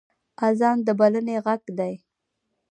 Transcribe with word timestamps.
اذان 0.47 0.77
د 0.85 0.89
بلنې 0.99 1.37
غږ 1.45 1.63
دی 1.77 1.93